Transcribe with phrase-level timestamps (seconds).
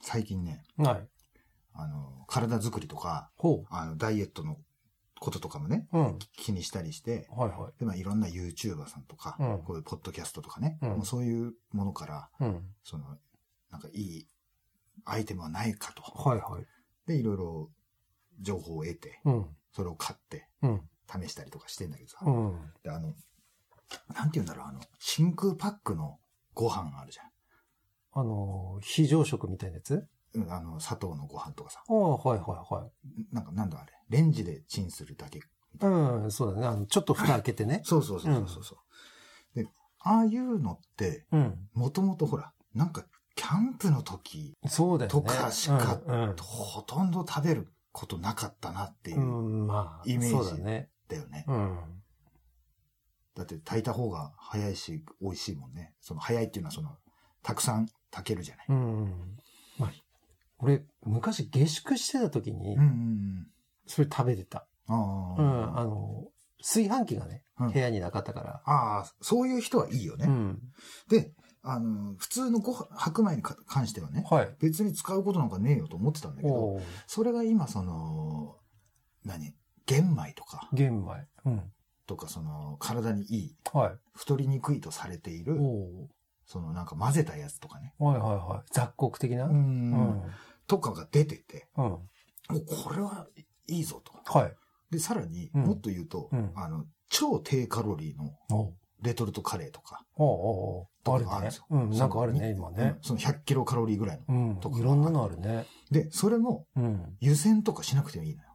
[0.00, 1.08] 最近ね、はい。
[1.72, 4.58] あの、体作りとか、ほあの、ダイエットの
[5.18, 5.98] こととかもね、う。
[5.98, 6.18] うん。
[6.36, 7.80] 気にしたりして、はいはい。
[7.80, 12.62] で、まあ、いろんな YouTuber さんとか、うんこういうポッドキャストとかね、うんもうそういうものから、うん。
[12.84, 13.04] その、
[13.72, 14.28] なんかいい
[15.04, 16.02] アイテムはないかと。
[16.02, 16.66] はいはい。
[17.08, 17.70] で、いろいろ
[18.40, 19.46] 情報を得て、うん。
[19.72, 20.82] それを買って、うん。
[21.08, 22.18] 試したりとかしてんだけどさ。
[22.24, 22.58] うん。
[22.84, 23.12] で、あの、
[24.14, 26.20] なんて言うんだろう、あの、真空パックの
[26.54, 27.18] ご飯あるじ
[28.16, 30.06] あの、非常食みたいなやつ？
[30.36, 30.42] ゃん。
[30.42, 31.82] うんあの、砂糖のご飯とかさ。
[31.88, 33.34] ああ、はいはいはい。
[33.34, 33.92] なんか、なんだあれ？
[34.08, 35.40] レンジでチンするだけ。
[35.80, 36.66] うん、そうだね。
[36.66, 37.82] あの、ちょっと蓋開けてね。
[37.86, 38.76] そうそうそうそうそ
[39.54, 39.56] う。
[39.56, 39.68] で、
[40.00, 41.68] ああいうのって、うん。
[41.72, 45.20] もともとほら、なんか、キャンプの時、そうだよね。
[45.20, 49.62] とかしかうんほとんど食べることなかったなっていうう、ん。
[49.62, 50.90] うん、まあ、イメージそうだね。
[51.08, 51.44] だよね。
[51.48, 52.02] うん。
[53.34, 55.94] だって炊いた方が早いし、美味しいもんね。
[56.00, 56.96] その早いっていうのはその、
[57.42, 58.66] たくさん炊けるじゃない。
[58.68, 59.38] うん。
[59.78, 59.92] まあ、
[60.58, 63.46] 俺、昔下宿してた時にうん、うん
[63.86, 64.66] それ食べてた。
[64.88, 64.96] うん。
[64.96, 65.78] うあん。
[65.78, 66.24] あの、
[66.58, 68.62] 炊飯器がね、うん部屋になかったから。
[68.64, 70.26] あ、ああ、そういう人はいいよね。
[70.26, 70.62] うん。
[71.08, 74.56] で、あの、普通のご飯、白米にか関してはね、はい。
[74.60, 78.56] 別に使うことなんかねえよと思ってたんだけど、それが今その、
[79.24, 79.54] 何？
[79.86, 81.26] 玄米とか、玄米。
[81.44, 81.72] うん。
[82.06, 83.96] とかその、体にいい、はい。
[84.14, 86.08] 太りにくいとされている、お
[86.46, 87.94] そのなんか混ぜたやつとかね。
[87.98, 88.70] ーはいはいはい。
[88.70, 89.46] 雑穀的な？
[89.46, 89.50] う。
[89.50, 90.22] うんん。
[90.66, 91.84] とかが出てて、うん。
[91.84, 92.00] も
[92.50, 93.26] うこれは
[93.66, 94.12] いいぞと。
[94.38, 94.54] はい。
[94.90, 98.16] で、さらに、うんもっと言うと、うんあの、超低カロリー
[98.52, 101.66] のレトルトカレーとか、おうおうおうあるねとかあるんですよ。
[101.70, 101.90] うん。
[101.90, 102.96] なんかあるね、今ね。
[103.02, 104.34] その100キロカロリーぐらいの。
[104.34, 104.70] うんと。
[104.70, 105.66] かいろんなのあるね。
[105.90, 107.16] で、それもうん。
[107.20, 108.48] 湯煎とかしなくてもいいのよ。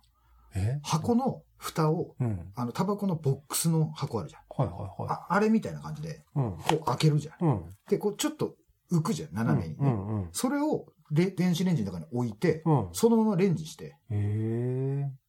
[0.56, 0.80] え？
[0.84, 2.52] 箱の蓋を、うん。
[2.56, 4.42] あの、タバコのボックスの箱あるじゃん。
[4.50, 6.14] はいはいはああれみたいな感じで、い。
[6.36, 6.52] うん。
[6.58, 7.48] こう開けるじゃん。
[7.48, 7.64] うん。
[7.90, 8.56] で、こうちょっと
[8.92, 9.78] 浮くじゃん、斜めにね。
[9.82, 10.30] うんうん。
[10.32, 12.90] それをレ電子レンジの中に置いて、うん。
[12.94, 13.96] そのままレンジして。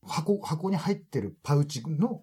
[0.07, 2.23] 箱、箱に入ってるパウチの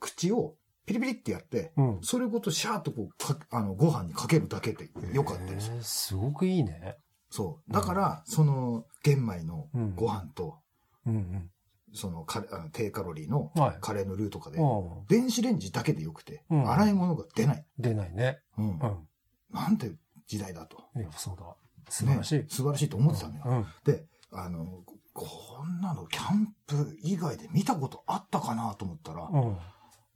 [0.00, 1.98] 口をピリピリってやって、うん。
[2.02, 6.96] それごとシャーッとこうか、あの、ご飯にかけるだけでよかったですすごくいいね。
[7.30, 7.72] そう。
[7.72, 10.58] だから、その、玄米のうんご飯と、
[11.06, 11.50] うん
[11.94, 13.52] そのカレあの低カロリーの。
[13.80, 14.62] カレーのルーとかで、う
[15.02, 15.06] ん。
[15.08, 17.64] 電子レンジだけでよくて、うん洗い物が出ない。
[17.78, 18.40] 出ないね。
[18.58, 19.08] うんうん。
[19.50, 19.92] なんて
[20.26, 20.78] 時代だと。
[20.96, 21.44] いや、そうだ。
[21.88, 22.46] 素晴らしいね。
[22.48, 23.44] 素晴らしいと思ってたんだよ。
[23.46, 23.66] うん。
[23.84, 24.82] で、あの、
[25.12, 25.26] こ
[25.64, 29.56] んなのキャンプ以外で見たことあったかなと思ったら、うん。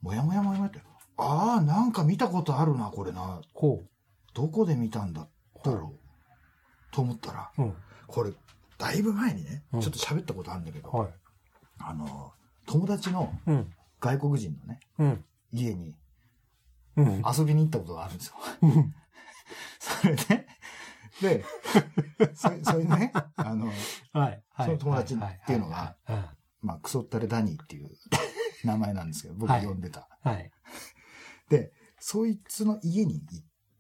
[0.00, 0.80] もやもやもやもやって、
[1.16, 3.40] ああ、なんか見たことあるな、これな。
[3.54, 3.82] ほ
[4.34, 5.28] どこで見たんだう。
[5.64, 6.94] だろう。
[6.94, 7.52] と思ったら。
[8.06, 8.32] これ、
[8.78, 11.12] だいぶ前にね、うんちょっと喋ったことあるんだけど、はい。
[11.78, 12.32] あの、
[12.66, 13.72] 友達のうん。
[14.00, 15.24] 外国人のね、うん。
[15.52, 15.96] 家に
[16.96, 17.22] うん。
[17.38, 18.34] 遊びに行ったことがあるんですよ。
[18.62, 18.94] うん。
[19.80, 20.46] それで、
[21.20, 21.44] で、
[22.34, 23.66] それそれでね、あの、
[24.12, 24.42] はい。
[24.52, 24.66] はい。
[24.66, 27.90] その友達っていうのがはまあ、クソったれダニーっていう
[28.64, 30.08] 名前なんですけど、僕はい呼んでた。
[30.22, 30.34] はい。
[30.34, 30.50] はい。
[31.48, 33.22] で、そいつの家に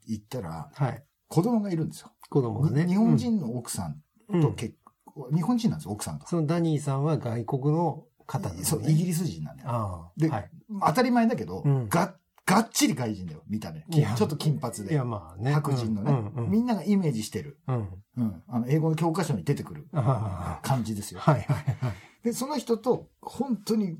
[0.06, 1.04] 行ったら、はい。
[1.28, 2.12] 子供がいるんですよ。
[2.30, 2.84] 子供がね。
[2.84, 4.87] に日本人の奥さんうんと結婚、
[5.34, 6.26] 日本人なんですよ、奥さんが。
[6.26, 9.70] そのダニーさんは外国の方なんですそう、イギリス人なんだよ。
[9.70, 10.12] ああ。
[10.16, 10.50] ではい。
[10.86, 12.14] 当たり前だけど、うんが、
[12.46, 13.84] がっちり外人だよ、見た目。
[13.90, 15.04] ちょっと金髪でいや、。
[15.04, 15.52] まあね。
[15.52, 17.88] 白人のね、うんうんみんながイメージしてる、うん。
[18.16, 20.66] うん、あの英語の教科書に出てくるああ。
[20.66, 21.20] 感じですよ。
[21.20, 21.94] はいはいはい。
[22.24, 23.96] で、その人と、本当に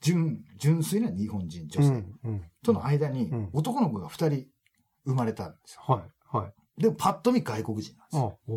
[0.00, 2.18] 純、純粋な日本人女性うん。
[2.24, 2.42] うん。
[2.62, 4.46] との間にうん、男の子が二人
[5.06, 5.94] 生まれたんですよ。
[5.94, 6.36] はい。
[6.36, 6.80] はい。
[6.80, 8.38] でも、パッと見外国人なんですあよ。
[8.48, 8.52] お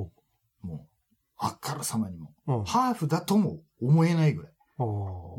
[0.66, 0.97] もう、
[1.38, 2.34] あっからさまにも。
[2.48, 2.64] うん。
[2.66, 4.52] ハーフだとも思えないぐらい。
[4.80, 4.84] お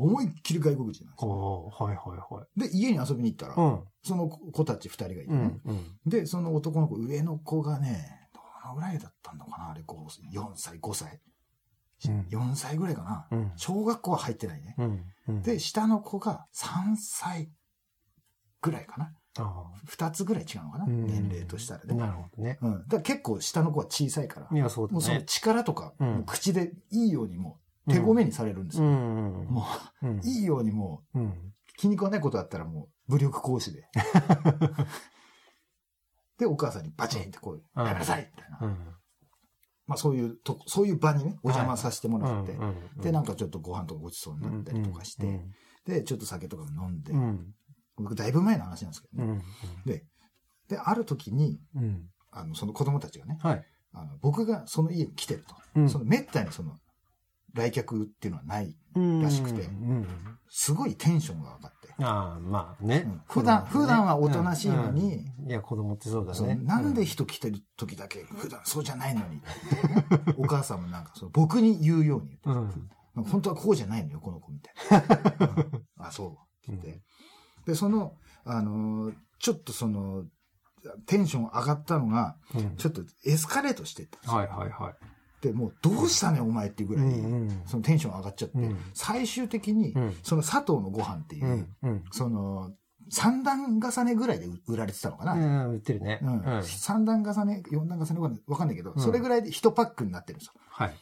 [0.03, 1.31] 思いっきり外国人なんですよ。
[1.31, 2.59] おはいはいはい。
[2.59, 3.83] で、家に遊びに行ったら、うん。
[4.03, 5.59] その子たち二人がいてね。
[5.65, 5.75] うん。
[5.75, 6.09] うん。
[6.09, 11.21] で、その男の子、上の子がね、どのぐらいだったのかなあれ、こう、4歳、5歳。
[12.07, 13.27] うん4歳ぐらいかな。
[13.31, 13.51] うん。
[13.57, 14.75] 小学校は入ってないね。
[14.77, 15.05] うん。
[15.27, 17.51] うん、で、下の子が3歳
[18.61, 19.13] ぐらいかな。
[19.43, 21.95] あ2つぐらい違うのかな、年齢としたらね。
[21.95, 22.57] なるほどね。
[22.61, 22.73] うん。
[22.73, 25.23] だから結構下の子は小さいから、いや、そうだもうそのね。
[25.25, 25.93] 力とか、
[26.25, 28.91] 口でいいようにもう手ごめにされるんですうよ。
[28.91, 29.45] ん。
[29.49, 29.65] も
[30.03, 31.19] ういいようにもう
[31.77, 33.87] 気に食わないことあったらもう、武力行使で。
[36.37, 38.59] で、お母さんにバチンってこう、うんやめなさいみたいな。
[38.61, 38.77] うん。
[39.87, 42.75] まあそういうと、そういう場にね、お邪魔させてもらって、うん。
[43.01, 45.51] で、なんかちょっとご飯とかごちそうになったりとかして、うん。
[45.85, 47.53] で、ちょっと酒とかも飲んで、うん。
[48.03, 49.41] 僕だいぶ前の話なんですけどね。
[49.85, 49.91] うん。
[49.91, 50.03] で、
[50.69, 52.09] で、ある時に、うん。
[52.31, 53.65] あの、その子供たちがね、はい。
[53.91, 55.55] あの僕がその家に来てると。
[55.75, 56.75] うんその、めったにその、
[57.53, 58.75] 来客っていうのはない。
[58.95, 60.07] うんらしくてうん。
[60.49, 62.03] すごいテンションが上がって。
[62.03, 63.21] ああ、まあねうん。
[63.27, 66.55] 普段普段はおとなしいのにうんうんいや、子供ってそうだそうね。
[66.55, 69.41] なんで人来てる時だけ、普段そうじゃないのに。
[70.37, 73.23] お母さんもなんかそう僕に言うように言ってうん。
[73.25, 75.01] 本当はこうじゃないのよ、この子みたい
[75.39, 75.47] な。
[75.47, 76.31] うんあ、そう。
[76.31, 76.37] って
[76.67, 77.01] 言って。
[77.69, 78.13] で、その、
[78.45, 80.25] あのーちょっとその、
[81.05, 84.37] テンション上がったのが、うんちょっとエスカレートしてったんですよ。
[84.37, 84.93] はいはいはい。
[85.41, 87.13] で、もう、どうしたね、お前っていうぐらい、
[87.65, 91.45] そのテンション上がっちゃって、うん最終的に、うんその佐藤のご飯っていう、
[91.83, 91.91] うん。
[91.91, 92.03] うん。
[92.11, 92.73] その、
[93.11, 95.33] 三段重ねぐらいで売られてたのかな。
[95.33, 95.37] う
[95.69, 96.19] ん、売ってるね。
[96.21, 96.63] ううんん。
[96.63, 100.53] 三段重ね、四段重ねわかんないわかんないけど、うんそれぐらいで一パックになってるんですよ。
[100.69, 100.93] はい。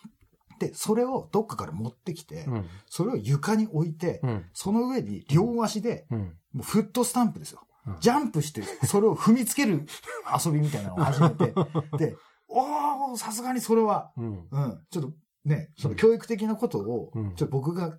[0.59, 2.65] で、それをどっかから持ってきて、うん。
[2.88, 4.45] それを床に置いて、うん。
[4.54, 6.19] その上に両足で、うん。
[6.19, 7.62] もうフットスタンプですよ。
[7.62, 7.68] うん
[8.01, 9.86] ジャンプして、それを踏みつける
[10.45, 11.54] 遊びみたいなのを始めて、
[11.98, 12.18] で、
[12.50, 14.48] おー、さすがにそれは、うん。
[14.51, 15.13] うん、ちょっと
[15.45, 17.98] ね、その教育的なことを、うんちょっと僕が、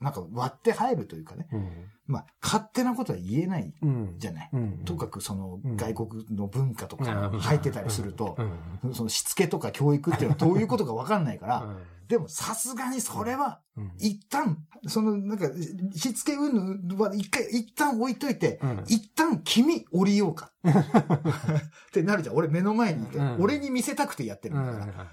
[0.00, 1.68] なんか割って入るというかね、うん。
[2.06, 4.14] まあ、勝手なことは言えないうん。
[4.18, 4.50] じゃない。
[4.52, 4.78] うん。
[4.84, 8.36] とかくそのうん外国の文化とかうん入ってたりすると
[8.82, 8.94] う、ん。
[8.94, 11.76] そのしつけとか教育っていうのはどういうことかわかんないから、うん
[12.10, 13.92] でもさすがにそれは、うん。
[13.98, 14.58] 一旦、
[14.88, 15.46] そのなんか、
[15.94, 20.50] しつけ云々は一回、一旦置いといて、うん一旦君降りようか。
[20.64, 22.36] ってなるじゃん。
[22.36, 25.06] 俺目の前にいて、うん俺に見せたくてやってるうんんだから。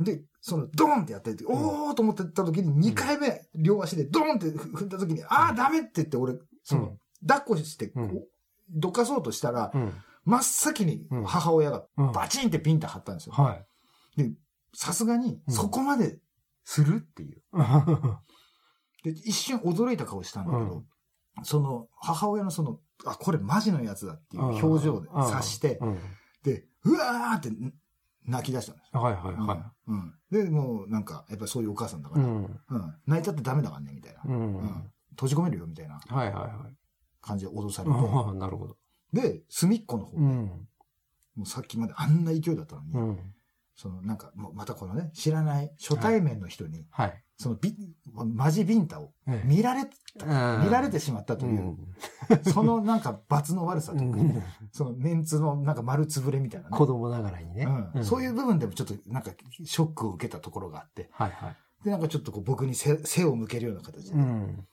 [0.00, 6.34] で、そのドーンってやった時、おーと思ってた時に2回目、両足でドーンって踏んだ時に、あーダメって言って俺、
[6.64, 6.96] その、
[7.26, 7.92] 抱っこして、
[8.70, 9.92] どかそうとしたら、うん。
[10.24, 12.12] 真っ先に母親がうん。
[12.12, 13.32] バチンってピンって張ったんですよ。
[13.32, 13.54] は
[14.16, 14.34] い。
[14.74, 15.54] さすがに、うん。
[15.54, 16.18] そこまで
[16.64, 17.42] するっていう。
[17.52, 18.22] は
[19.04, 20.84] で、一瞬驚いた顔したんだけど、
[21.42, 25.98] その、母親のその、あ、これマジのやつだっていう表情で察して、うん。
[26.44, 27.50] で、うわーって
[28.26, 29.00] 泣き出したんですよ。
[29.00, 29.96] はいはいはうん。
[29.98, 32.60] うんで、もうなんか、やっぱりそういうお母さんだから、ん。
[32.70, 32.94] うん。
[33.06, 34.20] 泣いたってダメだからね、みたいな。
[34.24, 34.92] ううんん。
[35.10, 36.76] 閉じ込めるよ、みたいなはいはいはい。
[37.20, 38.76] 感じで脅されああ、 なるほど。
[39.14, 39.20] て。
[39.20, 40.68] で、隅っこの方で、うん。
[41.36, 43.34] もうさっきまであんな勢いだったのに、うん。
[43.82, 47.22] そのなんか、もうまたこのね、知らない初対面の人に、はい。
[47.36, 47.74] そのビ、
[48.12, 51.76] マジビンタをええ見られ、見見られてしまったという、
[52.52, 57.66] そのなんか罰の悪さというか、そのメンツのなんか丸つぶれみたいなね子供ながらにね。
[57.94, 59.32] うんそういう部分でもちょっとなんか
[59.64, 61.56] ショックを受けたところがあって、はいはい。
[61.84, 64.64] で、なんかちょっとこう僕に背背を向けるような形で、うん。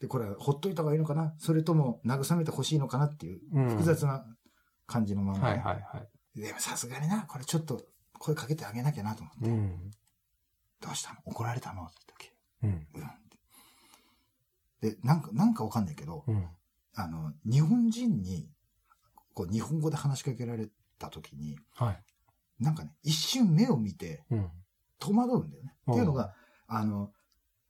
[0.00, 1.34] で、これはほっといた方がいいのかな？
[1.36, 4.24] それとも慰めてほしいのかなっていううん複雑な
[4.86, 6.40] 感じのまま、はいはいはい。
[6.40, 7.82] でもさすがにな、これちょっと
[8.18, 9.90] 声かけてあげなきゃなと思って、うん。
[10.80, 11.20] どうしたの？
[11.24, 11.84] 怒られたの？
[11.84, 11.94] って
[12.62, 12.76] 言うん。
[12.78, 13.10] ったっけうんっ
[14.80, 14.96] て。
[14.96, 16.46] で、なんか、なんかわかんないけど、うん。
[16.94, 18.50] あの、日本人に、
[19.34, 20.68] こう、日本語で話しかけられ
[20.98, 22.02] た時に、はい。
[22.60, 24.50] なんかね、一瞬目を見てうん。
[24.98, 25.74] 戸惑うんだよね。
[25.90, 26.34] っていうのが、
[26.66, 27.10] あの、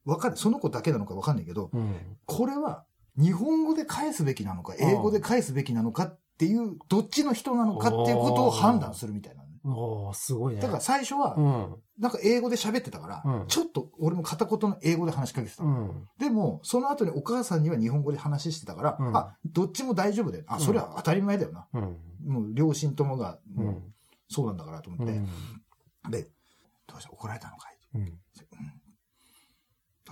[0.05, 2.17] わかる、その子だけなのかわかんないけど、うん。
[2.25, 2.85] これは
[3.17, 9.45] 日本語で返すべきなのか、英語で返すべきなのかっていう、どっちの人なのかっていうことを判断するみたいな。
[9.69, 10.61] おー、すごいね。
[10.61, 11.77] だから最初はう、ん。
[11.99, 15.73] なんか英語で喋ってたから、うんちょっと俺も片言の英語で話しかけてたうの。
[15.87, 16.09] ん。
[16.19, 20.45] でも、その後にお母さんには日本語で話してたから、うんあ、どっちも大丈夫だよ。
[20.47, 21.67] あ、それは当たり前だよな。
[21.75, 21.97] うん。
[22.27, 23.61] もう両親ともが、う。
[23.61, 23.83] もうん
[24.29, 25.13] そうなんだからと思って。
[25.15, 25.29] うん。
[26.11, 26.25] で、
[26.87, 27.13] どうした？
[27.13, 28.01] 怒られたのかい、うん。
[28.01, 28.13] うん、ど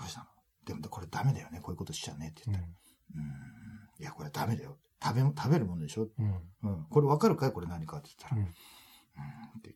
[0.05, 0.27] うしたの？
[0.65, 1.61] でもこれダメだよね。
[1.61, 2.69] こういうことしちゃうねって言ったら。
[2.69, 4.03] うーん。
[4.03, 4.79] いや、これダメだよ。
[5.03, 6.09] 食べ、食べるものでしょ？
[6.19, 6.35] うん。
[6.63, 6.87] うん。
[6.89, 7.53] これわかるかい？
[7.53, 8.43] これ何かって言ったら。
[9.59, 9.75] って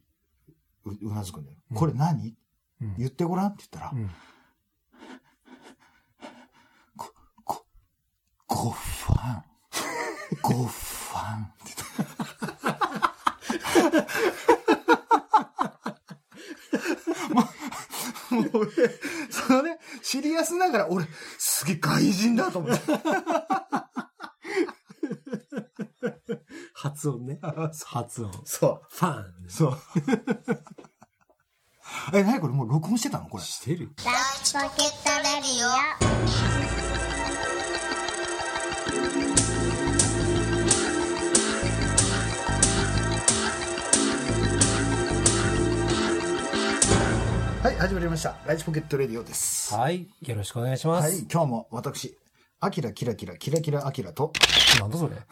[0.85, 1.57] う、うなずくんだよ。
[1.71, 2.37] うんこれ何？
[2.81, 2.95] うん。
[2.97, 4.11] 言ってごらんって言ったら、うん。
[6.97, 7.07] ご、
[7.45, 7.67] ご、
[8.47, 9.45] ごファン。
[10.43, 11.89] ごファンって言っ
[17.29, 17.35] た。
[17.35, 17.43] も
[18.31, 18.71] う、もう俺、
[19.31, 21.07] そのね、シリアスながら俺、
[21.39, 22.85] すげえ外人だと思って。
[26.89, 27.39] 発音ね。
[27.87, 28.33] 発音。
[28.45, 28.81] そう。
[28.89, 29.25] ファン。
[29.49, 29.79] そう。
[32.17, 32.53] え、何これ？
[32.55, 33.27] もう録音してたの？
[33.29, 33.45] これ。
[33.45, 34.71] してるランチポケッ
[35.05, 36.79] トレディオ
[47.63, 48.37] はい、始まりました。
[48.47, 49.75] ライチポケットレディオです。
[49.75, 50.07] はい。
[50.23, 51.09] よろしくお願いします。
[51.11, 52.17] はい、今日も私、
[52.61, 54.33] アキラキラキラキラキラアキラと、
[54.81, 55.15] なんだそれ？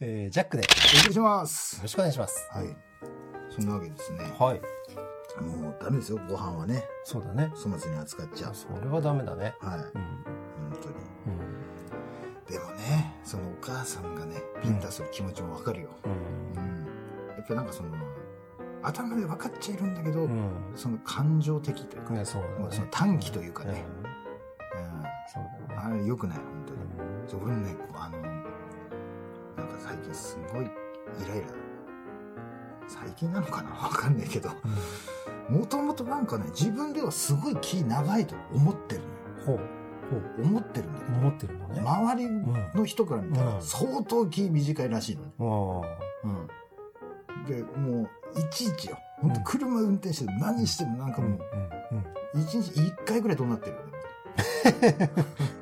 [0.00, 1.80] えー、ジャックでよお送りします。
[1.82, 2.48] ろしくお願いします。
[2.52, 2.76] はい。
[3.48, 4.24] そんなわけですね。
[4.38, 4.60] はい。
[5.40, 6.84] もうダメですよ、ご飯はね。
[7.04, 7.52] そうだね。
[7.54, 8.54] 粗末に扱っちゃう。
[8.56, 9.54] それはダメだね。
[9.60, 9.78] はい。
[9.78, 9.84] うん。
[9.84, 10.94] 本当に。
[11.26, 12.44] うん。
[12.52, 15.90] でもね、そのお母さんがね、ビンタする気持ちもわかるよ。
[16.04, 16.12] うん。
[16.60, 16.86] うん。
[17.36, 17.90] やっぱなんかその、
[18.82, 20.50] 頭で分かっちゃいるんだけど、うん。
[20.74, 22.66] その感情的というか、ね、そうだね。
[22.70, 23.84] その短気というかね、
[24.74, 25.02] うんうん
[25.32, 25.80] そうだね。
[25.82, 26.80] あれ良くない、本当に。
[26.80, 28.28] うん俺もね、あの、な
[29.64, 30.68] んか最近すごいイ
[31.28, 31.46] ライラ。
[32.86, 33.70] 最近なのかな？
[33.74, 34.50] わかんないけど、
[35.48, 39.12] もともとなんかね、自分ではすごい気長いと思ってるのよ。
[39.46, 39.56] ほう。
[40.08, 40.42] ほう。
[40.46, 41.80] 思ってるんだけど、思ってるのね。
[41.80, 42.30] 周り
[42.78, 45.32] の人から見たらうん相当気短いらしいのね。
[45.40, 47.44] あうん。
[47.46, 48.98] で、もう、いちいちよ。
[49.20, 51.12] 本当車運転して何してもなん。
[51.12, 51.34] かもうん。
[51.34, 51.38] うん。
[51.38, 53.76] う、一日一回ぐらい怒鳴ってる。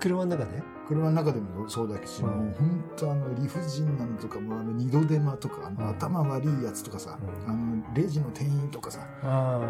[0.00, 0.62] 車の中で？
[0.88, 7.56] 車の中でもそうだし、うんもう本当あの理不尽なのとか、もうあの二度手間とか、あのうん頭悪いやつとかさ、うんあ
[7.88, 9.60] のレジの店員とかさ、あ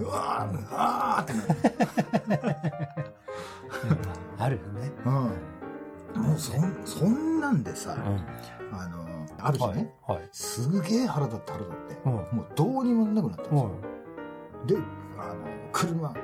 [0.00, 1.32] うわー、あーって
[2.30, 2.86] なる。
[6.32, 7.98] もうそん、そんなんでさ、う
[8.74, 8.78] ん。
[8.78, 9.94] あの、ある日はいね、。
[10.06, 10.28] はい。
[10.32, 12.12] すげえ腹立って腹立って、うん。
[12.12, 13.64] もうどうにもなくなったんですよ。
[13.64, 13.70] は
[14.66, 14.76] で、
[15.18, 16.14] あの、車、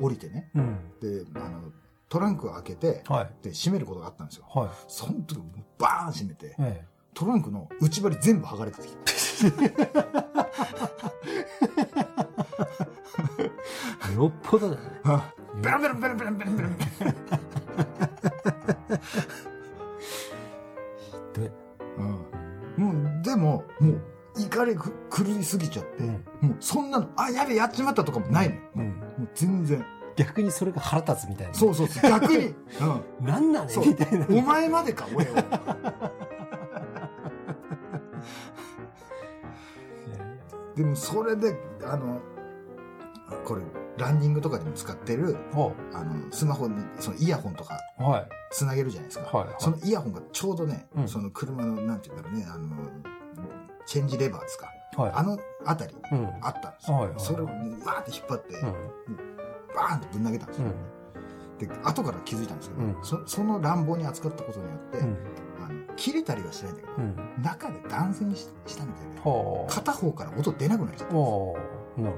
[0.00, 0.58] お降りてね、い。
[0.58, 0.78] うん。
[1.00, 1.72] で、あの、
[2.08, 3.30] トランクを開けて、はい。
[3.42, 4.44] で、閉めることがあったんですよ。
[4.54, 4.68] はい。
[4.86, 5.40] その時、
[5.78, 8.98] バーン閉めて、えトランクの内張り全部剥がれてきた。
[9.62, 9.84] え。
[14.14, 14.82] よっぽどだね。
[15.62, 16.76] ベランベランベランベランベランベラン。
[16.78, 16.84] で、
[24.64, 24.92] 怒りく
[25.24, 28.56] 狂いすぎちゃって、うんもう、そんなの、あ、やべえ、やっちまったとかもないの。
[28.76, 28.88] うん。
[28.88, 28.92] も
[29.24, 29.84] う全然。
[30.16, 31.54] 逆にそれが腹立つみたいな。
[31.54, 32.46] そうそうそう、逆に。
[32.46, 32.54] うん。
[33.26, 33.84] なんなの？
[33.84, 34.26] みたいな。
[34.28, 35.34] お前までか、俺を。
[40.76, 42.20] でも、それで、あの、
[43.44, 43.62] これ、
[43.96, 47.78] ランニングとかでも使ってる、はあの、スマホに、そのイヤホンとか。
[48.50, 49.24] つなげるじゃないですか。
[49.36, 53.13] はいはいそのイヤホンがちょうどね、うんその車の、なんて言うんだろうね、あの、
[53.86, 54.68] チェンジレバーですか？
[54.96, 55.12] はい。
[55.14, 56.28] あのあたり、うん。
[56.40, 56.96] あったんですよ。
[56.96, 58.72] はいはいはいそれをわーって引っ張って、うん。
[59.74, 60.66] バーンってぶん投げたんですよ。
[61.58, 65.16] で、後から気づいたんですけど、うんそその乱暴に扱ったことによって、うん。
[65.64, 67.42] あの切れたりはしないんだけど、うん。
[67.42, 69.72] 中で断線ししたみたいで、はあ。
[69.72, 71.16] 片方から音出なくなっちゃったん
[72.04, 72.10] で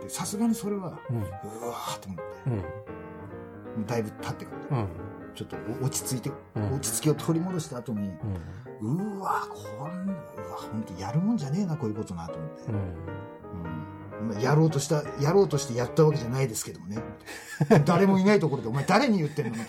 [0.00, 0.98] すでさすがにそれは。
[1.10, 1.14] う
[1.66, 2.24] わーって思って、
[3.86, 4.88] だいぶ経ってから、うん。
[5.34, 8.10] ちょっとお落ち着いて、うん落ち着きを取り戻した後に、
[8.82, 9.18] うん。
[9.18, 12.74] うわこんうわ本当やるもんじゃねえなこういうことなと思って、うん。
[12.74, 16.98] うんまあやろうとしたやろうとしてやったわけじゃないですけどもね
[17.84, 19.58] 誰もいないところでお前誰に言ってんの？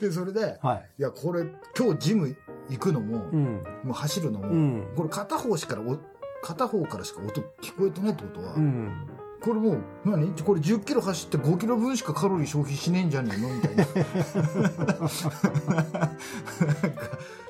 [0.00, 0.88] でそれではい。
[0.98, 1.44] いやこれ
[1.78, 2.36] 今日ジム
[2.68, 3.62] 行くのも、うん。
[3.84, 4.86] もう走るのも、うん。
[4.96, 5.96] これ片方しからお
[6.42, 9.06] 片方からしか音聞こえてないってことは、うん。
[9.46, 10.32] これもう何？
[10.42, 13.48] これ10キロ走って5キロ分しかカロリー消費しねえんじゃねえの？
[13.54, 13.84] みたいな。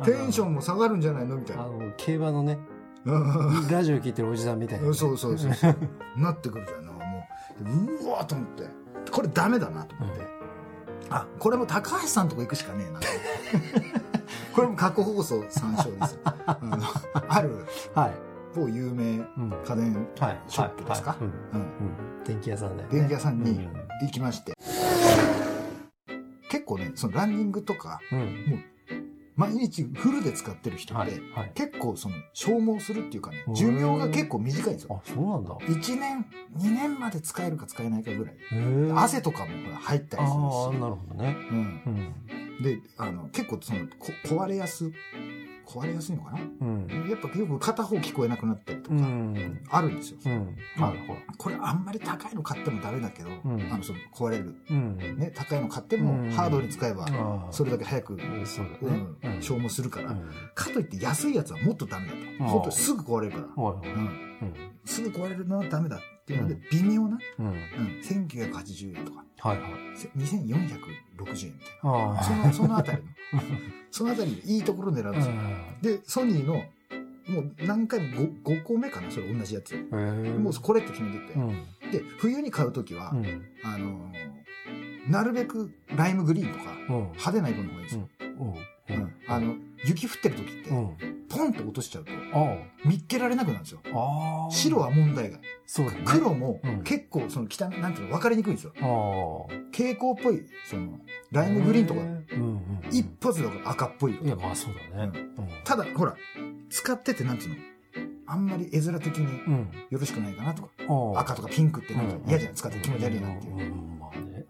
[0.05, 1.37] テンションも下がるんじゃないの？
[1.37, 1.63] みたいな。
[1.63, 2.59] あの、競馬のね、
[3.07, 3.69] うん。
[3.69, 4.93] ラジオ聞いてるおじさんみたいな。
[4.93, 5.77] そうそうそうそう。
[6.17, 6.85] なってくるじゃん。
[6.85, 6.93] も
[7.63, 8.65] ううわーと思って。
[9.11, 10.23] これダメだなと思って、
[11.09, 13.01] あこれも高橋さんとこ行くしかねえな。
[14.53, 16.79] これも過去放送参照ですよあの
[17.29, 17.65] ある？
[17.95, 18.15] はい。
[18.57, 19.51] 某有名うん。
[19.65, 20.41] 家電はい。
[20.49, 21.17] ショップですか？
[22.25, 22.99] 電気屋さんだよね。
[22.99, 23.69] 電気屋さんにうん
[24.03, 24.55] 行きまして、
[26.51, 28.65] 結構ねそのランニングとかうん。
[29.37, 31.21] 毎日フルで使ってる人って、はい。
[31.35, 31.53] はい。
[31.55, 35.55] 結構その消耗するっていうかねうん寿命が結構短いんですよあ、そうなんだ。
[35.57, 36.25] 1年
[36.57, 38.35] 2年まで使えるか使えないかぐらい。
[38.97, 41.37] 汗とかもほら入ったりするああ、しなるほどね。
[41.51, 41.59] うん、
[42.59, 42.63] うん。
[42.65, 44.91] であの結構そのこ壊れやす
[45.67, 46.39] 壊れやすいのかな？
[46.61, 46.87] うん。
[47.11, 49.61] やっぱよく片方聞こえなくなったりとかうん。
[49.69, 50.57] あるんですよ、うん。
[51.37, 54.97] これあんまり高いの買ってもダメだけど、うんあのその壊れる、うん。
[55.19, 56.05] ね、高いの買ってうん。
[56.29, 58.19] もハードに使えばそれだけ早く。
[59.41, 60.31] 消耗するから、うん。
[60.55, 62.19] かといって安いやつはもっとダメだと。
[62.45, 62.51] ああ。
[62.51, 63.47] 本当にすぐ壊れるから。
[64.85, 67.47] すぐ壊れるのはダメだっていうのでうん微妙な、うん。
[67.47, 67.55] うん、
[68.03, 69.71] 1980円とかはいはい。
[69.95, 72.15] せ2460円みたいああ。
[72.15, 73.09] なそのそのあたりの
[73.93, 75.35] そのあたりでいいところを狙うんですよ、
[75.83, 76.55] でソニーの
[77.29, 79.77] もう何回も 5, 5個目かなそれ同じやつ。
[79.77, 81.49] もうこれって決めてて、うん。
[81.93, 83.45] で冬に買う時は、うん。
[83.63, 84.27] あのー
[85.09, 86.97] なるべくライムグリーンとかうん。
[87.13, 88.09] 派手な色の方がいいんですよ、
[88.89, 89.55] ううんあの
[89.85, 91.16] 雪降ってる時って、うん。
[91.29, 93.81] ポンと落としちゃうとあ見っけられなくなるんですよ。
[94.51, 96.03] 白は問題外そうだね。
[96.05, 98.73] 黒もうん結構その汚いなんていうの分かりにくいんですよ。
[99.73, 100.99] 蛍光っぽいその
[101.33, 102.01] ライムグリーンとか。
[102.91, 105.13] 一発で分かる赤っぽい色いや、まあそうだね。
[105.65, 106.17] ただほら
[106.71, 107.57] 使っててなんていうの
[108.29, 109.27] あんまり絵面的に。
[109.91, 110.71] よろしくないかなとか。
[111.21, 114.45] 赤とかピンクってなんか嫌じゃん使って気持ち悪いなっていうまあね。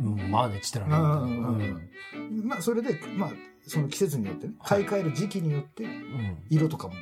[0.00, 3.32] うんうん、まあね、ちってらうんうんうんまあ、それで、まあ、
[3.66, 6.38] その季節によってね、買い替える時期によって、うん。
[6.50, 6.94] 色とかも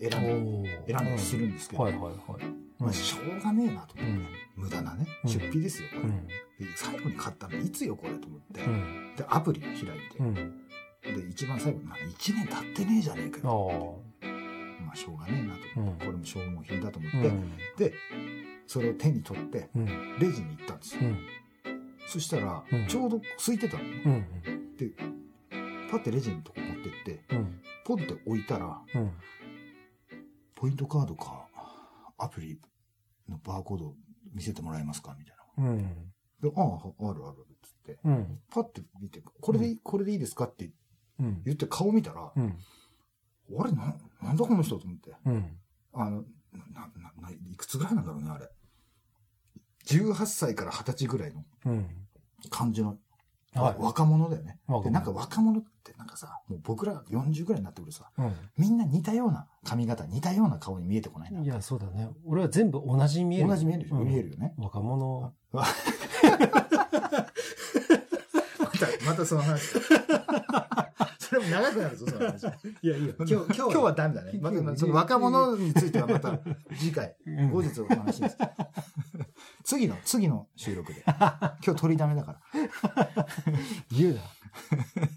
[0.00, 2.14] 選んで、選んだりするんですけど、はいはいはい。
[2.78, 6.02] まあ、しょうがねえなと思って、うん無駄なね、うん出費ですよ、これ。
[6.02, 6.26] うん。
[6.26, 6.32] で
[6.76, 8.60] 最後に買ったのいつよ、これと思って。
[8.62, 9.16] うん。
[9.16, 9.88] で、アプリ開いて、
[10.20, 10.34] うん。
[10.34, 14.00] で、一番最後に、まあ、1年経ってねえじゃねえかあよ。
[14.22, 14.26] あ。
[14.86, 17.56] まあ、しょうがねえなと思って、うんこれも消耗品だと思って、うん。
[17.76, 17.94] で、
[18.66, 19.86] それを手に取って、うん。
[20.20, 21.00] レジに行ったんですよ。
[22.04, 22.10] うん。
[22.10, 24.28] そしたらうん、ちょうど空いてたのね。
[24.46, 24.76] うん。
[24.76, 24.90] で、
[25.90, 27.60] パッてレジのとこ持ってって、うん。
[27.84, 29.12] ポンって置いたら、うん。
[30.54, 31.46] ポイントカードか、
[32.18, 32.60] アプリ
[33.28, 33.94] のバーコード
[34.34, 35.70] 見せてもらえますかみたいな。
[35.70, 36.12] うん。
[36.40, 37.98] で、ああ、あるある、つって。
[38.04, 38.40] うん。
[38.50, 40.70] パッて見て、これでいい、これでいいですかって
[41.20, 41.42] うん。
[41.44, 42.58] 言って顔見たら、うん。
[43.58, 45.12] あれな、なんだこの人と思って。
[45.26, 45.58] うん。
[45.92, 46.24] あの、
[46.72, 48.48] な、な、な、いくつぐらいなんだろうね、あれ。
[49.86, 51.86] 18歳から20歳ぐらいのうん。
[52.50, 52.98] 感じの、
[53.54, 53.76] はい。
[53.78, 54.58] 若者だよね。
[54.82, 58.22] で、なんか若者ってなんかさ、もう僕ら40ぐらいになってくるとさ、う
[58.58, 61.32] みんな似たような髪型、似たような顔に見えてこない。
[61.32, 62.10] いや、そうだね。
[62.26, 63.48] 俺は全部同じに見える。
[63.48, 64.54] 同じ見えるうん見えるよね。
[64.58, 65.32] 若者。
[65.52, 65.70] また、
[69.06, 69.78] またその話。
[71.18, 72.44] それも長くなるぞ、その話。
[72.82, 74.38] いやいや、今日、今日はダメだね。
[74.40, 76.38] また、その若者についてはまた
[76.78, 78.36] 次回、うん後日お話します。
[79.64, 81.02] 次の、次の収録で。
[81.06, 82.38] 今日取りだめだか
[83.90, 84.20] 言うな。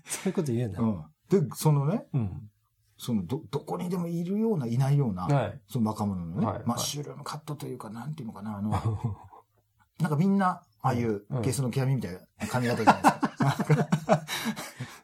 [0.06, 0.80] そういうこと言うな。
[0.80, 0.86] ら。
[0.86, 1.06] うん。
[1.50, 2.50] で、そのね、うん。
[2.98, 5.62] その、ど、どこにでもいるような、いないような、はい。
[5.68, 8.72] その若者のね、はいマッシュルームカットというか、なんていうのかな、あの、
[10.00, 14.26] なんかみんな、ああいううんゲスの極みみたいな髪型じゃないですか。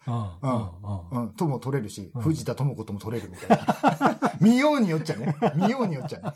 [0.07, 0.15] うん。
[0.15, 1.23] ううん。
[1.23, 4.31] うん、とも取れるし、うん藤田智子とも取れるみたいな。
[4.39, 5.35] 見ようによっちゃね。
[5.55, 6.33] 見ようによっちゃね。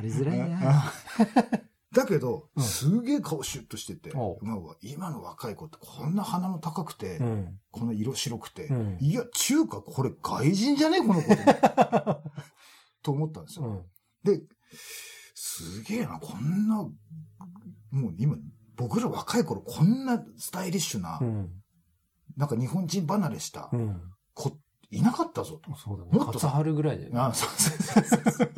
[0.00, 0.46] りづらいな。
[0.46, 1.60] うん
[1.92, 4.12] だけど、うんすげえ顔シュッとしてて、
[4.80, 7.58] 今の若い子ってこんな鼻の高くて、うん。
[7.72, 11.00] この色白くて、うんいや、中華これ外人じゃね？
[11.00, 11.34] この子。
[13.02, 13.66] と思ったんですよ。
[13.66, 13.84] うん。
[14.22, 14.40] で、
[15.34, 18.36] すげえな、こんな、もう今、
[18.76, 21.50] 僕ら若い頃こんなスタイリッシュな、うん。
[22.36, 24.00] なんか日本人離れしたうん。
[24.34, 24.56] 子、
[24.90, 25.74] いなかったぞと。
[25.74, 26.12] そうだね。
[26.12, 27.10] もっとカツハルぐらいで。
[27.14, 28.52] あそうそうそうそう。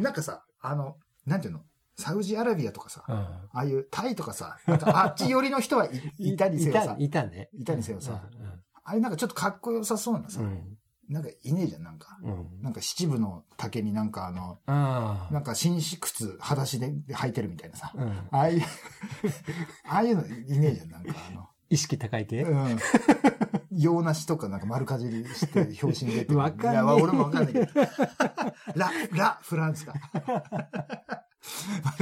[0.00, 1.60] なんかさ、あの、なんていうの？
[1.98, 3.12] サウジアラビアとかさ、あ
[3.54, 3.60] うん。
[3.60, 5.90] あいうタイとかさ、なんかあっち寄りの人はい
[6.32, 7.48] いたにせよさ、いたね。
[7.54, 10.76] いたにせよさうんあれなんかちょっとかっこよさそうなさ、うん。
[11.08, 12.18] なんかいねえじゃん、なんか。
[12.22, 12.62] うん。
[12.62, 17.92] なんか七分の竹になんかあの、あなんか紳士靴裸足で履いてるみたいなさ。
[17.96, 18.02] あ。
[18.02, 18.10] うん。
[18.10, 18.62] ああいう、
[19.88, 22.64] ああいうのいねえじゃん、なんかあ意識高い系の。
[22.64, 22.78] うん。
[23.78, 26.38] 洋梨とかなんか丸かじりして表紙に出てる。
[26.38, 27.66] わかんねえいや、俺もわかんないけど。
[28.74, 29.94] ラ、ラ、フランスか。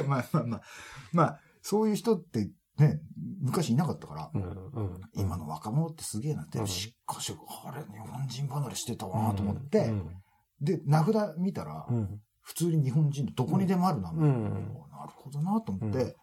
[0.07, 0.63] まあまあまあ。
[1.13, 3.01] まあ、そういう人ってね、
[3.41, 4.43] 昔いなかったから、うん。
[4.43, 5.01] うん。
[5.15, 10.17] 今の若者ってすげえなって、うんしかし、あれ、日本人離れしてたわなと思って、うん
[10.61, 12.21] で、名札見たら、うん。
[12.41, 14.43] 普通に日本人のどこにでもある名前、うん
[14.91, 16.17] なるほどなと思って、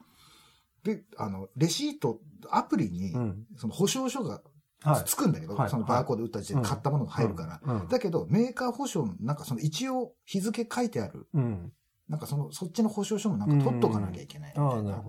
[0.83, 3.45] で、あの、レシート、アプリに、うん。
[3.57, 4.41] その保証書が
[4.83, 5.03] はい。
[5.05, 7.61] つくんだけど、はいそのバーコード打った時点で買ったものが入るから。
[7.63, 7.87] うん。
[7.87, 11.71] だけど、メーカー保証の、なんかその一応日付書いてある、うん。
[12.09, 15.03] なんかその、そっちの保証書もなんか取っとかなきゃいけないみたいな。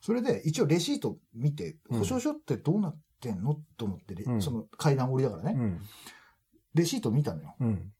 [0.00, 3.56] それで、一応レシート見て、うん保証書ってどうなってんの？
[3.76, 5.80] と思って、うんその階段降りだからね、うん。
[6.74, 7.54] レシート見たのよ。
[7.60, 7.92] うん。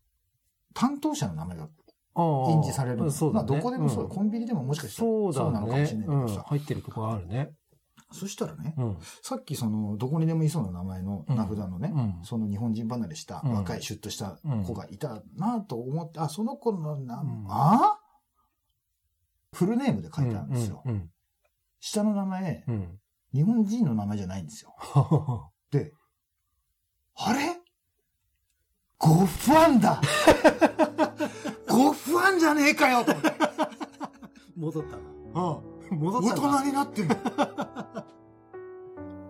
[0.74, 1.70] 担当者の名前がああ。
[2.14, 3.11] 印字されるの。
[3.11, 3.48] そうだね。
[3.48, 5.98] まあ、どこでもそう、んコンビニでももしかしたらそうだそうなのかもしれ。
[5.98, 6.44] ないけどさ。
[6.46, 7.53] 入ってるとこあるね。
[8.12, 8.98] そしたらね、うん。
[9.22, 17.98] さっきその、どこにでもいそうな名前の名札のね、うんその日本人離れしたうん若いシュッとした子がいたなと思って、あ、その子の名前、うんあ？
[19.55, 20.83] フルネームで書いてあるんですよ。
[20.85, 21.11] うん。
[21.81, 22.98] 下の名前、うん。
[23.35, 24.75] 日本人の名前じゃないんですよ。
[25.70, 25.92] で、
[27.16, 27.59] あれ？
[28.98, 30.01] ゴファンだ
[31.68, 33.33] ゴファンじゃねえかよと思って。
[34.57, 34.98] 戻ったう
[35.96, 37.14] ん戻大人になってんの。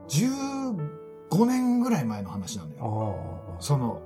[0.09, 3.17] 15年ぐらい前の話なのよ。
[3.51, 3.61] ああ。
[3.61, 4.01] その、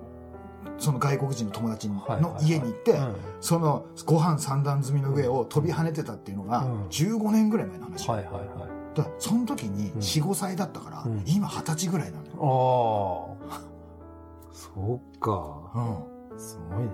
[0.79, 8.09] その外国人の友達の家に行って、うんそのご飯三段積みの上を飛び跳ねてたっていうのがうん15年ぐらい前の話。
[8.09, 8.49] はいはいはい。
[8.95, 13.37] だからその時にうん4、5歳だったから、うん今20歳ぐらいなのよ。
[13.51, 13.61] ああ。
[14.53, 15.59] そっか。
[16.33, 16.39] うん。
[16.39, 16.91] すごいね。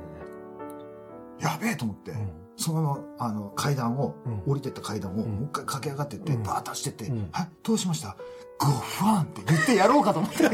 [1.42, 2.32] やべえと思って、うん。
[2.56, 8.16] そのままあの階段を、うん降りてった階段をうんもう一回駆け上がってって、うんバーッと走ってって、うんはい、どうしました？
[8.58, 10.38] ゴファンって言ってやろうかと思って。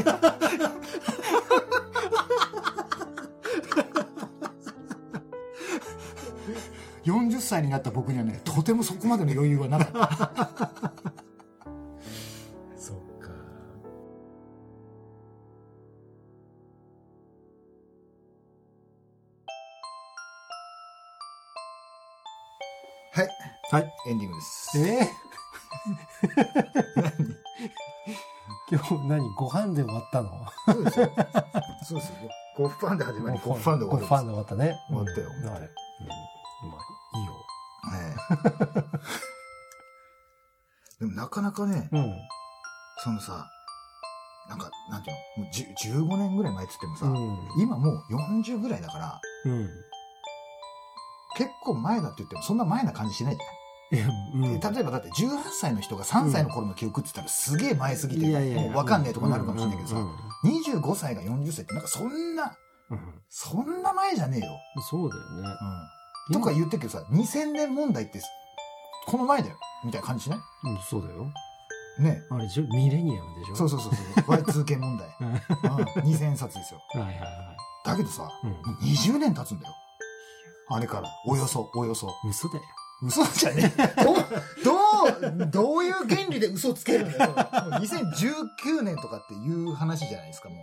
[7.05, 10.88] 40歳になった僕にはね、とてもそこまでの余裕はなかった。
[23.71, 23.93] はい、はい。
[24.07, 24.79] エンディングです。
[24.79, 25.07] えー、
[28.71, 29.35] 今日何？
[29.35, 30.45] ご飯で終わったの？
[30.67, 31.11] そうですよ。
[31.83, 32.15] そうですよ。
[32.57, 34.75] ゴッファンで始まり、ゴッファンで終わるんですゴッファンで終わったね。
[34.89, 35.29] 終わったよい。
[35.29, 35.59] うん、まあ、
[37.17, 37.33] いいよ。
[37.81, 38.99] はい
[40.99, 42.13] でもなかなかね、うん。
[43.01, 43.49] そのさ、
[44.49, 45.67] なんか、なんていうの、もうじゅ
[46.01, 47.61] 15年ぐらい前って言ってもさ、うん。
[47.61, 48.03] 今もう
[48.43, 49.69] 40ぐらいだから、うん。
[51.37, 53.58] 結構前だって言ってもそんな前な感じしないじゃない
[53.91, 54.59] うん。
[54.59, 62.55] 例えばだって18歳の人が3歳の頃の記憶って言ったらすげえ前すぎて、もう分かんねえとかなるかもしれないけどさ、うんうん25歳が40歳ってなんかそんな、
[62.91, 62.99] うん
[63.29, 64.47] そんな前じゃねえよ。
[64.89, 65.49] そうだよね。
[66.29, 66.33] うん。
[66.33, 68.21] とか言ってるけどさ、2000年問題って、
[69.05, 69.57] この前だよ。
[69.83, 70.39] みたいな感じしない？
[70.63, 71.25] うん、そうだよ。
[71.99, 73.55] ねあれミレニアムでしょ？
[73.55, 74.63] そうそうそうそう。
[74.63, 75.07] Y2K 問題。
[75.19, 75.31] うん。
[75.33, 75.41] はい
[75.97, 76.13] うん。
[76.13, 76.79] 2000冊ですよ。
[76.93, 77.19] はいはい。
[77.85, 79.73] だけどさ、うんもう20年経つんだよ。
[80.69, 81.09] あれから。
[81.27, 82.07] およそ、およそ。
[82.29, 82.61] 嘘だよ。
[83.01, 83.87] 嘘じゃねえ。
[84.03, 84.15] どう、
[84.63, 87.33] どう、どういう原理で嘘つけるんだよ。
[87.33, 90.57] それもう2019年とかっていう話じゃないですか、もう。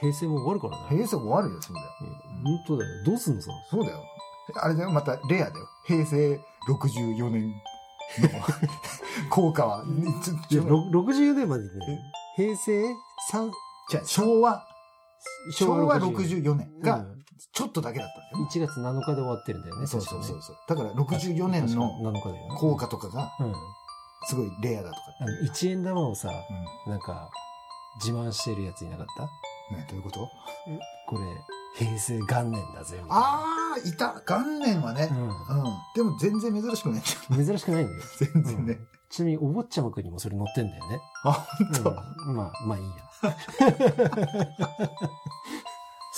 [0.00, 0.88] 平成も終わるからね。
[0.88, 1.88] 平成終わるよ、そうだよ。
[2.00, 3.04] うん本当だよ。
[3.04, 3.50] どうすんのさ。
[3.70, 4.02] そうだよ。
[4.56, 5.68] あれだよ、またレアだよ。
[5.86, 7.54] 平成64年の
[9.30, 9.84] 効果は。
[10.24, 11.70] ち いや、ょろ64年までね、
[12.36, 12.84] 平成
[13.32, 13.50] 3、
[13.90, 14.66] じゃあ昭和、
[15.52, 17.21] 昭和60 64年がうん
[17.52, 18.66] ちょっとだけだったんだよ。
[18.66, 19.86] 1月7日で終わってるんだよね。
[19.86, 20.56] そうそうそう確そう。
[20.68, 22.56] だから64年のかね確か7日だよね。
[22.58, 23.54] 効果とかがうん。
[24.28, 26.30] すごいレアだとかあの、1円玉をさ、
[26.86, 27.28] うなんか、
[28.00, 29.24] 自慢してるやついなかった？
[29.24, 29.78] ん。
[29.78, 30.20] ね、どういうこと？
[31.08, 31.22] これ、
[31.86, 33.14] 平成元年だぜ、みたいな。
[33.16, 34.14] ああ、いた。
[34.26, 35.08] 元年はね。
[35.10, 35.28] うん。
[35.96, 37.02] でも全然珍しくない。
[37.44, 38.00] 珍しくないんだよ。
[38.34, 38.78] 全然ね。
[39.10, 41.00] ちなみに、お坊ちゃまくんにもそれ載ってんだよね。
[41.24, 41.90] あ、本当？
[42.28, 42.36] うん。
[42.36, 42.92] まあ、まあいいや。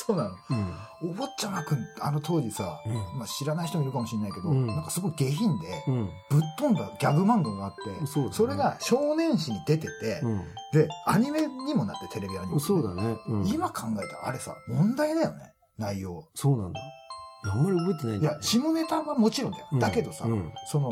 [0.07, 0.31] そうなの。
[0.31, 1.11] うん。
[1.11, 6.11] お坊ちゃまくん、あの当時さ、うんまあ知らない人もいるかもしれないけど、うんなんかすごい下品で、うん。
[6.31, 10.45] ぶっ飛んだギャグ漫画があって、そねそれが少年誌に出てて、うん。
[10.73, 13.17] で、アニメにもなって、テレビアニメ、そうだね。
[13.29, 13.47] うん。
[13.47, 16.29] 今考えたらあれさ、問題だよね、内容。
[16.35, 16.81] そうなんだ。
[16.81, 19.67] いやあんまり覚えてないんいやだよね、下ネタはもちろんだよ。
[19.73, 20.53] うんだけどさ、うん。
[20.71, 20.91] その、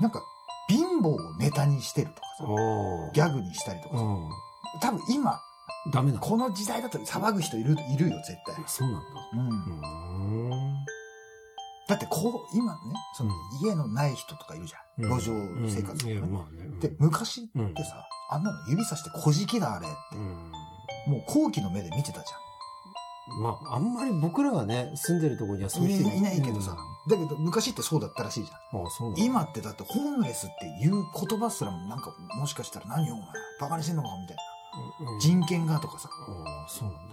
[0.00, 0.22] なんか、
[0.68, 4.28] 貧乏をネタにしてるとかさ、おギャグにしたりとかさ、うん。
[4.80, 5.40] 多分今、
[5.92, 8.56] ダメなのこの時代だと騒ぐ人いる、いるよ、絶対。
[8.66, 9.06] そうなんだ。
[9.34, 10.74] うん。
[11.88, 12.78] だってこう、今ね、
[13.16, 15.08] そのうん家のない人とかいるじゃん。
[15.08, 15.32] 路上
[15.68, 16.64] 生活とかねうんまあね。
[16.64, 20.52] うんで、昔ってさ、あんなの指さして小じきだあれって、うん。
[21.12, 22.26] もう後期の目で見てたじ
[23.42, 25.70] まあ、あんまり僕らがね、住んでるところにはゃ。
[25.70, 26.76] そうんいう人いないけどさ、
[27.08, 28.80] だけど昔ってそうだったらしいじゃん。
[28.80, 28.84] うん。
[28.84, 29.14] ああ、そう。
[29.16, 33.26] 今ってだってホームレスっていう言葉すらもなんかもしかしたら何をお前
[33.60, 34.42] バカにしてんのかみたいな。
[35.00, 36.08] うん、人権がとかさ。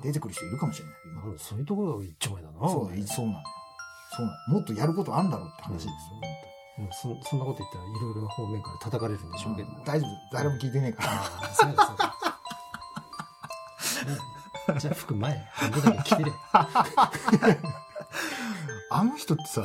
[0.02, 0.96] 出てくる人いるかもしれない。
[1.28, 2.70] 今そういうところが一丁前だな。
[2.70, 3.44] そうだよ、そうなのよ。
[4.12, 4.54] そうなの。
[4.54, 5.92] もっとやることあんだろうって話ですよ、
[6.80, 9.70] うんそそんなこと言ったらいろいろな方面から叩かれるんでしょうけど。
[9.86, 10.10] 大丈夫。
[10.34, 11.14] 誰も聞いてねえから。
[11.72, 11.96] うだ
[14.68, 16.32] そう じゃあ服前、半分だけ着てれ。
[18.92, 19.64] あの人ってさ、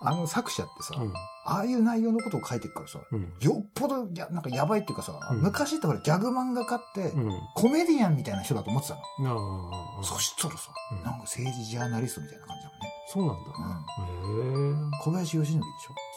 [0.00, 1.12] あの作者ってさ、うん。
[1.50, 3.34] ああいう内容のことを書いてるからさ、うん。
[3.40, 7.32] よっぽどや、なんかやばいっていうかさ、うん昔ってほらギャグ漫画家って、うん。
[7.56, 10.02] コメディアンみたいな人だと思ってたの。
[10.04, 12.90] そしたらさ、うんなんか政治ジャーナリストみたいな感じだもんね。
[13.12, 13.50] そうなんだ。
[13.98, 14.70] うん。
[14.70, 15.02] へえ。
[15.02, 15.66] 小林義則でし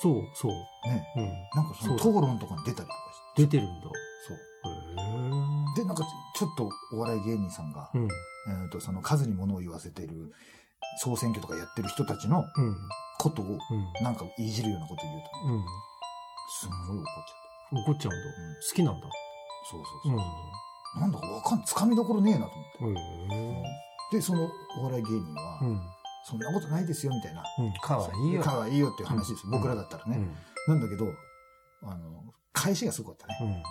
[0.04, 0.52] そう、そう。
[0.52, 0.56] ょ
[0.88, 1.08] ね。
[1.18, 1.26] うん。
[1.56, 3.42] なんかその討論とかに出たりとかして。
[3.44, 3.88] 出てるんだ。
[4.28, 4.38] そう。
[4.38, 5.82] へえ。
[5.82, 6.04] で、なんか
[6.36, 8.04] ちょっとお笑い芸人さんが、うん。
[8.04, 10.32] えー、とその数に物を言わせてる
[11.00, 12.78] 総選挙とかやってる人たちのうん。
[13.20, 13.58] ことをうん。
[14.04, 15.66] なんかいじるようなこと言うと、ね、うん。
[16.60, 17.84] すんごい怒っちゃう。
[17.86, 18.18] 怒っちゃうんだ。
[18.18, 19.08] うん好きなんだ。
[19.70, 21.00] そうそうそう。
[21.00, 22.86] なんだかわかん、つかみどころねえなと思って。
[22.86, 22.98] うん。
[23.34, 23.64] へ
[24.12, 25.60] で、そのお笑い芸人は。
[26.26, 27.44] そんなことないですよみたいな。
[27.60, 27.74] うん。
[27.82, 28.42] かわいいよ。
[28.42, 30.18] かわいいよっていう話です僕らだったらね。
[30.18, 30.36] うん。
[30.68, 31.12] なんだけど、
[31.84, 33.38] あの、返しがすごかったね。
[33.42, 33.64] うん。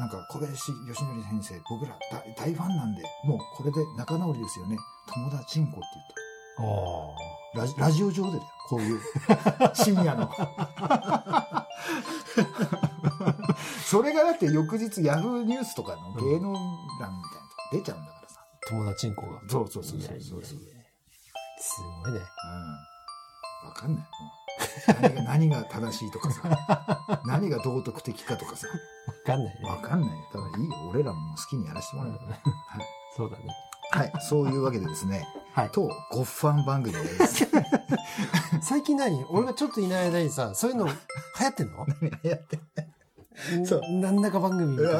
[0.00, 4.76] なんか小林義則先生、僕ら大大ファンなんで、もうこれで仲直りですよね。
[5.12, 6.21] 友達んこって言った。
[6.58, 9.00] あラジラジオ上でだよ、こういう。
[9.74, 10.30] 深夜の。
[13.84, 16.64] それがだって翌日ヤフーニュースとかの芸能欄み
[17.00, 17.22] たいなとこ
[17.72, 18.40] 出ちゃうんだからさ。
[18.40, 18.44] あ。
[18.68, 19.40] 友達んこが。
[19.48, 22.20] そうそうそうそうそうそうすごいね。
[23.62, 23.68] うん。
[23.68, 24.04] わかんない。
[25.02, 27.20] 何が、 何が正しいとかさ。
[27.26, 28.66] 何が道徳的かとかさ。
[28.66, 29.68] わかんないね。
[29.68, 30.16] わかんないよ。
[30.32, 30.74] ただいいよ。
[30.90, 32.20] 俺らも好きにやらせてもらうよ。
[33.16, 33.44] そうだね。
[33.92, 34.12] はい。
[34.20, 35.26] そういうわけでですね。
[35.54, 35.70] はい。
[35.70, 37.46] と、ゴッファン番組です。
[38.62, 39.24] 最近何？
[39.28, 40.92] 俺がちょっといない間にさ、そういうの流
[41.40, 41.86] 行ってんの？
[42.24, 42.58] やって。
[43.66, 44.98] そうなんだか番組みたいな。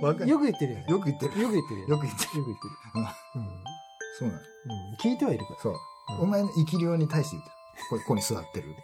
[0.00, 0.86] わかるよく言ってるよね。
[0.88, 1.40] よく言ってる。
[1.40, 1.88] よく言ってるよ。
[1.88, 2.38] よく言ってる。
[2.38, 2.74] よく言ってる。
[2.92, 4.30] そうなの。
[4.30, 4.40] うん。
[4.90, 4.96] うん。
[5.00, 5.60] 聞いてはいるから。
[5.60, 5.72] そう。
[5.72, 5.78] うん
[6.20, 7.50] お前の生き量に対して言って
[7.88, 8.74] これここに座ってる。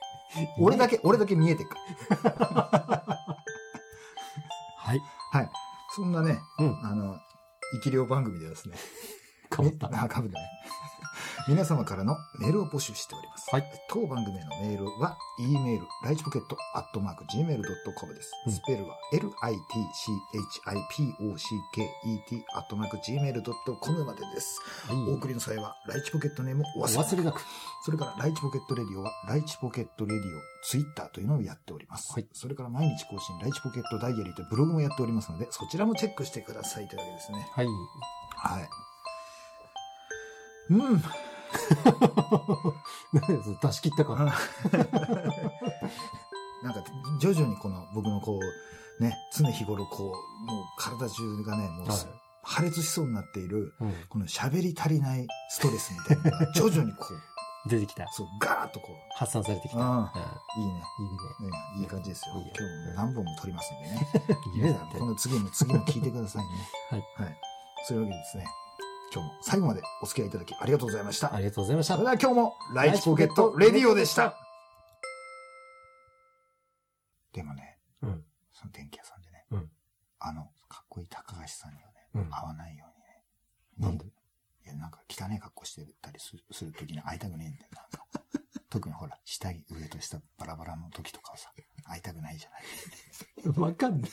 [0.61, 1.77] 俺だけ、俺だけ見えてるか
[2.25, 3.05] ら。
[4.79, 5.01] はい。
[5.33, 5.51] はい。
[5.95, 6.79] そんなね、うん。
[6.83, 7.17] あの、
[7.73, 8.77] 生き量番組ではですね。
[9.51, 9.89] かぶった。
[9.93, 10.49] あ、かぶってない。
[11.49, 13.49] 皆様からのメールを募集しております。
[13.51, 13.65] はい。
[13.89, 18.31] 当番組へのメールは、e メール、ライチポケット、アットマーク、gmail.com です。
[18.47, 19.49] うんスペルは、litchipocket、
[22.53, 24.61] アットマーク、gmail.com までです。
[25.09, 27.41] お送りの際は、ライチポケットネームおお忘れなく。
[27.83, 32.13] それから、ライチポケットレディオは、ライチポケットレディオ、ツイッターというのをやっております。
[32.13, 37.49] はいそれから、毎日更新、ライチポケットダイアリーというブログもやっておりますので、そちらもチェックしてくださいというわけですね。
[37.53, 37.67] はい。
[38.37, 38.69] はい。
[40.71, 41.03] うん。
[43.63, 44.25] 出し切ったから。
[46.63, 46.85] なんか、
[47.21, 48.41] 徐々にこの、僕のこう、
[49.03, 50.09] ね、常日頃こう、
[50.47, 51.99] もう体中がね、もう、はい
[52.49, 53.93] 破裂しそうになっている、うん。
[54.09, 57.05] この喋り足りないストレスみたいなのが、 徐々にこ
[57.67, 58.09] う、出てきた。
[58.11, 59.79] そう、ガーッとこ発散されてきた。
[59.79, 60.61] いいね。
[60.61, 60.73] いいね。
[61.51, 62.37] ね、いい感じですよ。
[62.37, 63.83] 今日も何本も撮りますん
[64.59, 64.81] でね。
[64.99, 65.05] こ。
[65.05, 66.49] の次も次も聞いてくださいね。
[66.91, 67.03] はい。
[67.25, 67.39] はい。
[67.87, 68.47] そういうわけでですね、
[69.13, 71.35] 今日も最後までお付き合いいただきありがとうございました。
[71.35, 72.05] ありがとうございましたそれ。
[72.05, 74.35] では今日も、ライチポケットレディオでした。
[77.33, 79.71] でもね、うんその電気屋さんでね、うん
[80.19, 82.87] あの、かっこいい高橋さんにはね、うん会わないよ
[83.79, 83.93] うにね。
[83.93, 84.05] なんで？
[84.07, 84.11] い
[84.67, 88.05] や、なんか汚い格好してたりするするときに会いたくねえんだよ、なんか。
[88.69, 91.51] 特にほら、下着、上と下バラバラの時とかはさ、
[91.85, 92.59] 会いたくないじゃな
[93.55, 93.57] い。
[93.59, 94.11] わかんない。